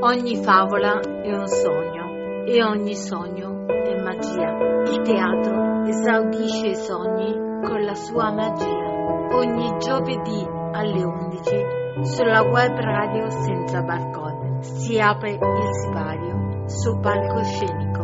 [0.00, 4.56] Ogni favola è un sogno e ogni sogno è magia.
[4.86, 7.32] Il teatro esaudisce i sogni
[7.66, 9.34] con la sua magia.
[9.34, 17.98] Ogni giovedì alle 11 sulla web radio senza barcode si apre il sipario su palcoscenico.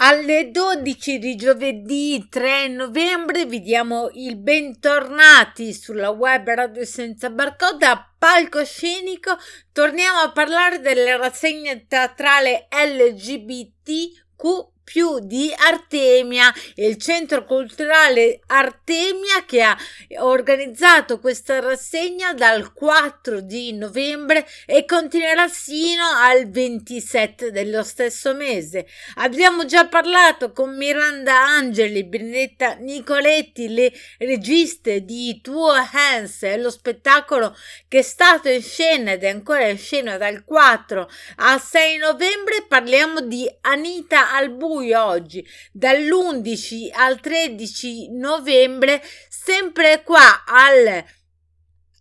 [0.00, 7.84] Alle 12 di giovedì 3 novembre vi diamo il bentornati sulla web Radio Senza Barcode
[7.84, 9.36] a palcoscenico.
[9.72, 14.42] Torniamo a parlare delle rassegne teatrale LGBTQ
[14.88, 19.76] più di Artemia, il centro culturale Artemia che ha
[20.20, 28.86] organizzato questa rassegna dal 4 di novembre e continuerà sino al 27 dello stesso mese.
[29.16, 37.54] Abbiamo già parlato con Miranda Angeli, Benedetta Nicoletti, le registe di Tuo Hands, lo spettacolo
[37.88, 42.64] che è stato in scena ed è ancora in scena dal 4 al 6 novembre.
[42.66, 51.04] Parliamo di Anita Albu buio oggi dall'11 al 13 novembre sempre qua al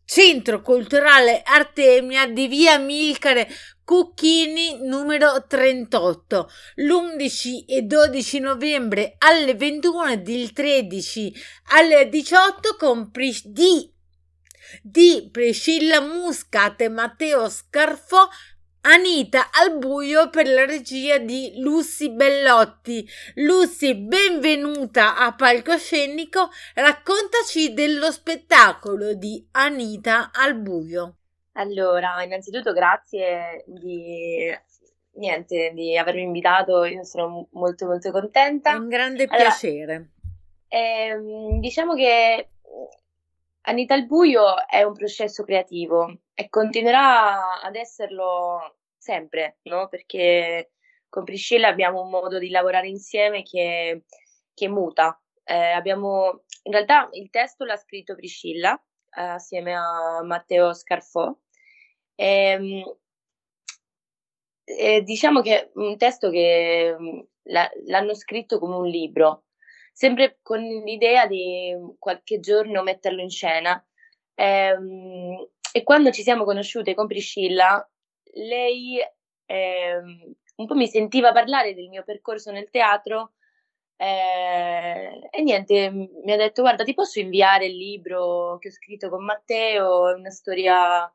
[0.05, 3.47] Centro Culturale Artemia di via Milcare
[3.83, 11.33] Cucchini numero 38 l'11 e 12 novembre alle 21 ed il 13
[11.71, 13.91] alle 18 con Pris- di
[14.83, 18.27] di Priscilla Muscat e Matteo Scarfò
[18.89, 23.05] Anita al buio per la regia di Lucy Bellotti.
[23.35, 26.47] Lucy, benvenuta a Palcoscenico.
[26.73, 31.17] Raccontaci dello spettacolo di Anita al buio.
[31.55, 34.57] Allora, innanzitutto grazie di
[35.15, 38.71] niente, di avermi invitato, io sono molto molto contenta.
[38.71, 40.11] È un grande allora, piacere.
[40.69, 42.51] Ehm, diciamo che
[43.67, 49.89] Anita al buio è un processo creativo e continuerà ad esserlo sempre, no?
[49.89, 50.71] Perché
[51.09, 54.03] con Priscilla abbiamo un modo di lavorare insieme che,
[54.53, 55.21] che muta.
[55.43, 58.73] Eh, abbiamo, in realtà il testo l'ha scritto Priscilla
[59.17, 61.35] eh, assieme a Matteo Scarfò.
[62.15, 62.97] E, ehm,
[64.63, 67.19] e diciamo che è un testo che mm,
[67.85, 69.46] l'hanno scritto come un libro,
[69.97, 73.83] sempre con l'idea di qualche giorno metterlo in scena.
[74.35, 77.83] E, ehm, e quando ci siamo conosciute con Priscilla,
[78.35, 78.99] lei
[79.45, 79.97] eh,
[80.57, 83.33] un po' mi sentiva parlare del mio percorso nel teatro
[83.97, 89.09] eh, e niente, mi ha detto guarda ti posso inviare il libro che ho scritto
[89.09, 91.11] con Matteo, è una storia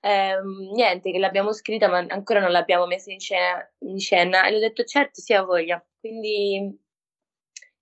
[0.00, 0.36] eh,
[0.74, 4.46] niente che l'abbiamo scritta ma ancora non l'abbiamo messa in scena, in scena.
[4.46, 6.83] e le ho detto certo sì ha voglia, quindi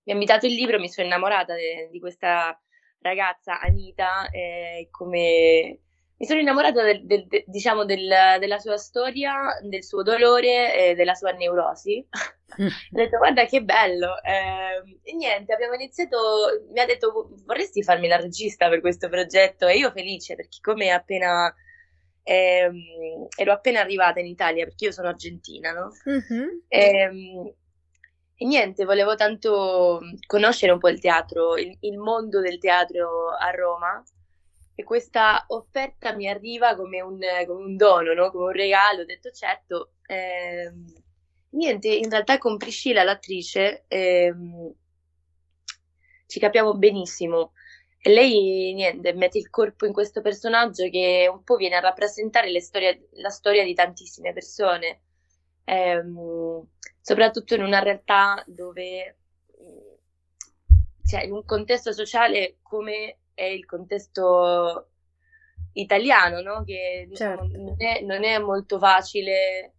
[0.03, 2.57] mi ha invitato il libro, mi sono innamorata de, di questa
[2.99, 5.79] ragazza Anita eh, come
[6.23, 8.07] mi sono innamorata del, del, de, diciamo del,
[8.39, 12.05] della sua storia, del suo dolore e della sua neurosi.
[12.55, 18.07] Ho detto guarda che bello eh, e niente abbiamo iniziato mi ha detto vorresti farmi
[18.07, 21.51] la regista per questo progetto e io felice perché come appena
[22.21, 22.69] eh,
[23.35, 25.89] ero appena arrivata in Italia perché io sono argentina no?
[26.07, 26.47] Mm-hmm.
[26.67, 27.55] E,
[28.35, 33.51] e, niente volevo tanto conoscere un po' il teatro il, il mondo del teatro a
[33.51, 34.03] Roma
[34.75, 38.31] e questa offerta mi arriva come un, come un dono, no?
[38.31, 39.01] come un regalo.
[39.01, 40.93] Ho detto certo, ehm,
[41.49, 44.73] niente, in realtà con Priscilla, l'attrice, ehm,
[46.25, 47.53] ci capiamo benissimo.
[48.05, 52.59] E lei, niente, mette il corpo in questo personaggio che un po' viene a rappresentare
[52.59, 55.01] storie, la storia di tantissime persone,
[55.65, 56.67] ehm,
[57.03, 59.17] soprattutto in una realtà dove,
[61.05, 64.91] cioè in un contesto sociale come è il contesto
[65.73, 66.63] italiano, no?
[66.63, 67.57] che diciamo, certo.
[67.57, 69.73] non, è, non, è, molto facile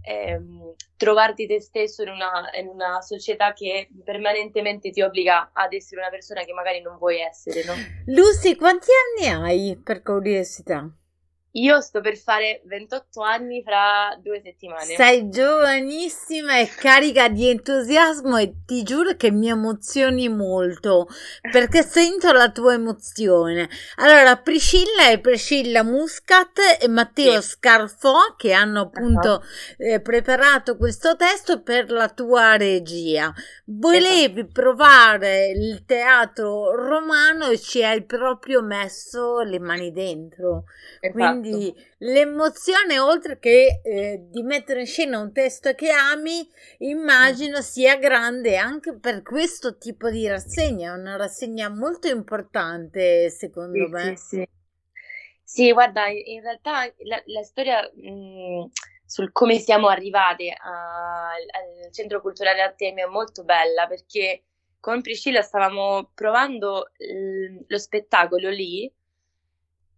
[0.00, 6.00] ehm, trovarti te stesso in una, in una, società che permanentemente ti obbliga ad essere
[6.00, 7.64] una persona che magari non vuoi essere.
[7.64, 7.74] No?
[8.06, 8.88] Lucy, quanti
[9.20, 10.90] anni hai per curiosità?
[11.54, 14.94] Io sto per fare 28 anni fra due settimane.
[14.96, 21.08] Sei giovanissima e carica di entusiasmo e ti giuro che mi emozioni molto
[21.50, 23.68] perché sento la tua emozione.
[23.96, 27.48] Allora, Priscilla e Priscilla Muscat e Matteo sì.
[27.48, 29.42] Scarfò che hanno appunto
[29.76, 33.30] eh, preparato questo testo per la tua regia.
[33.66, 34.52] Volevi esatto.
[34.52, 40.64] provare il teatro romano e ci hai proprio messo le mani dentro.
[40.98, 41.12] Esatto.
[41.12, 46.48] Quindi quindi l'emozione, oltre che eh, di mettere in scena un testo che ami,
[46.78, 50.94] immagino sia grande anche per questo tipo di rassegna.
[50.94, 54.16] È una rassegna molto importante, secondo sì, me.
[54.16, 54.48] Sì, sì.
[55.44, 58.64] Sì, guarda, in realtà la, la storia mh, mm,
[59.04, 64.44] sul come siamo arrivati a, al Centro Culturale Artemio è molto bella perché
[64.80, 68.90] con Priscilla stavamo provando l- lo spettacolo lì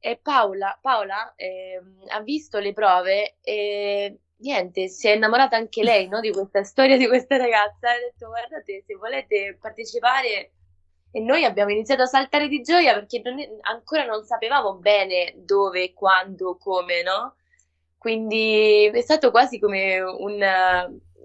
[0.07, 6.09] e Paola, Paola eh, ha visto le prove e niente, si è innamorata anche lei
[6.09, 10.51] no, di questa storia di questa ragazza ha detto guardate se volete partecipare
[11.11, 15.33] e noi abbiamo iniziato a saltare di gioia perché non è, ancora non sapevamo bene
[15.37, 17.37] dove, quando, come, no?
[17.97, 20.37] Quindi è stato quasi come un,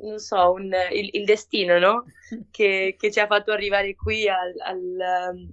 [0.03, 2.05] non so, un, il, il, destino, no?
[2.49, 5.49] Che, che, ci ha fatto arrivare qui al, al,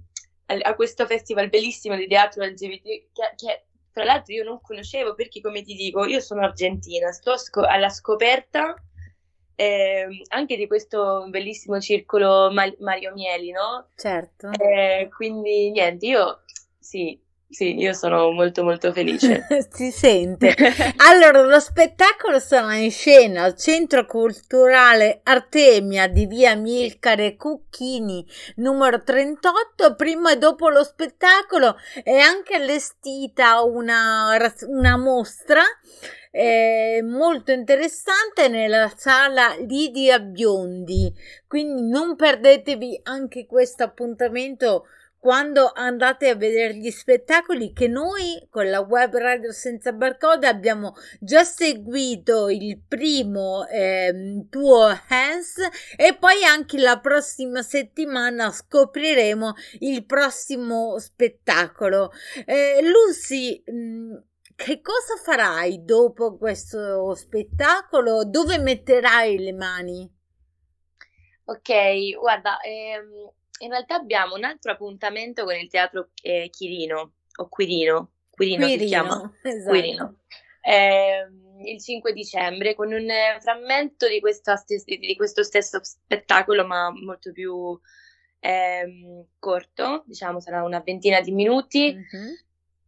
[0.47, 5.41] a questo festival bellissimo di teatro LGBT che, che tra l'altro io non conoscevo perché,
[5.41, 8.75] come ti dico, io sono argentina, sto sco- alla scoperta
[9.55, 13.89] eh, anche di questo bellissimo circolo Mario Mieli, no?
[13.95, 14.51] Certo.
[14.51, 16.43] Eh, quindi niente, io
[16.77, 19.47] sì, sì, io sono molto molto felice.
[19.71, 20.53] si sente.
[20.97, 28.25] Allora, lo spettacolo sarà in scena al Centro Culturale Artemia di via Milcare Cucchini,
[28.57, 29.95] numero 38.
[29.95, 35.61] Prima e dopo lo spettacolo è anche allestita una, una mostra
[36.31, 41.13] eh, molto interessante nella sala Lidia Biondi.
[41.47, 44.87] Quindi non perdetevi anche questo appuntamento
[45.27, 50.95] quando andate a vedere gli spettacoli che noi con la web radio senza barcode abbiamo
[51.19, 55.57] già seguito il primo eh, tuo hands
[55.97, 62.13] e poi anche la prossima settimana scopriremo il prossimo spettacolo
[62.45, 64.15] eh, Lucy mh, mm,
[64.55, 68.23] che cosa farai dopo questo spettacolo?
[68.23, 70.09] Dove metterai le mani?
[71.43, 77.49] Ok, guarda, ehm, in realtà abbiamo un altro appuntamento con il teatro eh, Chirino, o
[77.49, 79.69] Quirino, Quirino, Quirino si chiama, esatto.
[79.69, 80.19] Quirino.
[80.61, 81.27] Eh,
[81.65, 83.07] il 5 dicembre con un
[83.39, 87.79] frammento di, stes- di, questo stesso spettacolo, ma molto più
[88.39, 91.93] ehm, corto, diciamo sarà una ventina di minuti.
[91.93, 92.33] Mm-hmm.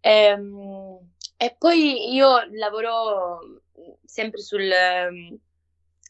[0.02, 1.00] Ehm,
[1.38, 3.40] e poi io lavoro
[3.80, 5.36] mm, sempre sul, mm,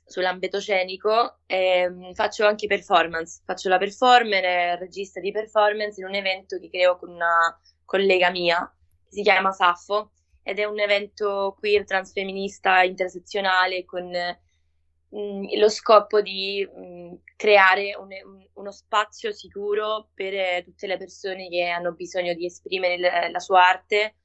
[0.10, 3.42] sull'ambito scenico e mm, faccio anche performance.
[3.46, 8.60] Faccio la performer, regista di performance in un evento che creo con una collega mia,
[9.06, 10.12] che si chiama Saffo,
[10.44, 18.08] ed è un evento queer, transfemminista, intersezionale con mh, lo scopo di mh, creare un,
[18.26, 23.30] un, uno spazio sicuro per eh, tutte le persone che hanno bisogno di esprimere la,
[23.30, 24.16] la sua arte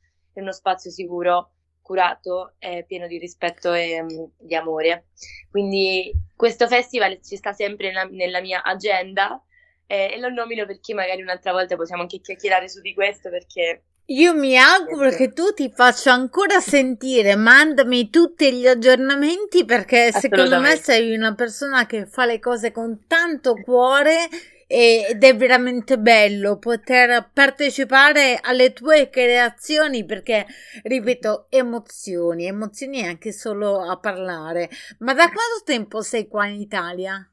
[0.40, 1.53] uno spazio sicuro,
[1.84, 5.08] curato e pieno di rispetto e um, di amore.
[5.50, 9.40] Quindi questo festival ci sta sempre nella, nella mia agenda
[9.86, 13.82] eh, e lo nomino perché magari un'altra volta possiamo anche chiacchierare su di questo perché
[14.08, 20.60] io mi auguro che tu ti faccia ancora sentire, mandami tutti gli aggiornamenti perché secondo
[20.60, 24.28] me sei una persona che fa le cose con tanto cuore
[24.66, 30.46] ed è veramente bello poter partecipare alle tue creazioni perché,
[30.82, 34.70] ripeto, emozioni, emozioni anche solo a parlare.
[34.98, 37.28] Ma da quanto tempo sei qua in Italia?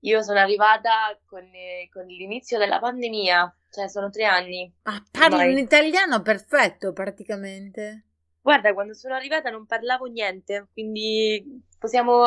[0.00, 4.70] Io sono arrivata con, eh, con l'inizio della pandemia, cioè sono tre anni.
[4.82, 8.04] Ah, parli in italiano perfetto praticamente.
[8.42, 12.24] Guarda, quando sono arrivata non parlavo niente, quindi possiamo,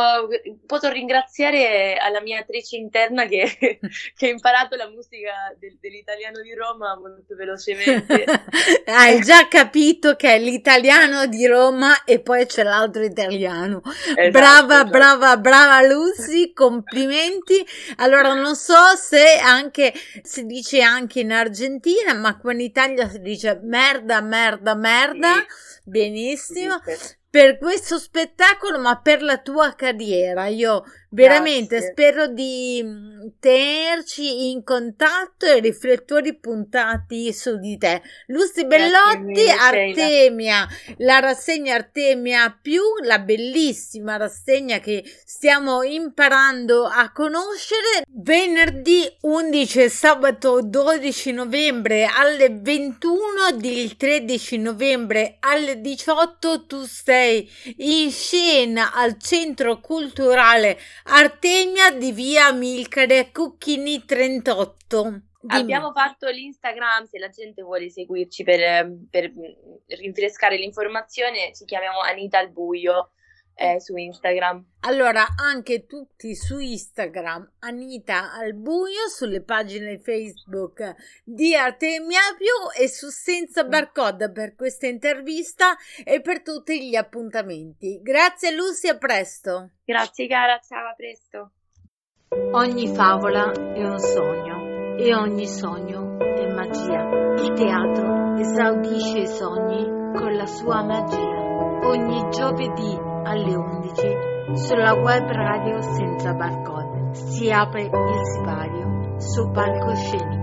[0.68, 3.58] posso ringraziare alla mia attrice interna che,
[4.16, 8.24] che ha imparato la musica del, dell'italiano di Roma molto velocemente.
[8.86, 13.82] Hai già capito che è l'italiano di Roma e poi c'è l'altro italiano.
[13.84, 14.90] Esatto, brava, esatto.
[14.92, 17.66] brava, brava Lucy, complimenti.
[17.96, 23.22] Allora non so se anche si dice anche in Argentina, ma qua in Italia si
[23.22, 25.34] dice merda, merda, merda.
[25.34, 25.90] Sì.
[25.90, 26.80] Benissimo.
[26.86, 30.48] Sì, per questo spettacolo, ma per la tua carriera.
[30.48, 31.92] Io veramente Grazie.
[31.92, 38.02] spero di mm, tenerci in contatto e riflettori puntati su di te.
[38.28, 48.04] Lucy Bellotti, Artemia, la rassegna Artemia più, la bellissima rassegna che stiamo imparando a conoscere.
[48.08, 53.16] Venerdì 11 e sabato 12 novembre alle 21,
[53.62, 62.52] il 13 novembre alle 18 tu sei in scena al centro culturale Artemia di via
[62.52, 65.22] Milcare Cucchini 38.
[65.40, 65.62] Dimmi.
[65.62, 69.32] Abbiamo fatto l'Instagram, se la gente vuole seguirci per, per
[69.88, 73.12] rinfrescare l'informazione, ci chiamiamo Anita al buio.
[73.58, 74.64] Eh, su Instagram.
[74.82, 82.88] Allora, anche tutti su Instagram, Anita al buio, sulle pagine Facebook di Artemia Più e
[82.88, 83.70] su Senza mm.
[83.70, 88.00] Barcode per questa intervista e per tutti gli appuntamenti.
[88.02, 89.72] Grazie Lucy, a presto.
[89.84, 91.52] Grazie cara, ciao, a presto.
[92.52, 97.10] Ogni favola è un sogno e ogni sogno è magia.
[97.42, 99.84] Il teatro esaudisce i sogni
[100.16, 101.46] con la sua magia.
[101.88, 107.14] Ogni giovedì alle 11 sulla web radio senza barcode.
[107.14, 110.37] Si apre il sipario su palcoscenico